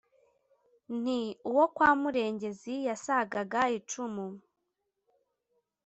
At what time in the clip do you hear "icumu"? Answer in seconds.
3.77-4.27